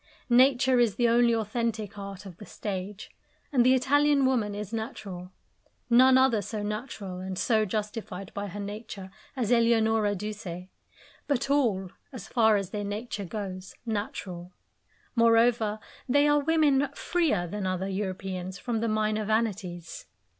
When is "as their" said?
12.57-12.83